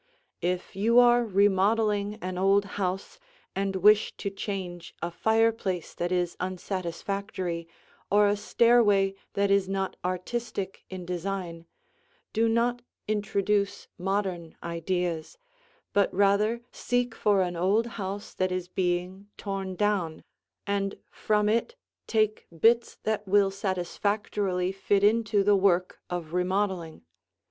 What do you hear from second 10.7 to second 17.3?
in design, do not introduce modern ideas, but rather seek